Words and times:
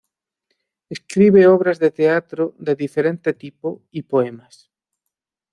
Escribe 0.89 1.45
obras 1.45 1.77
de 1.83 1.91
teatro 1.99 2.55
de 2.57 2.73
diferente 2.75 3.33
tipo 3.35 3.83
y 3.91 4.01
poemas. 4.01 4.71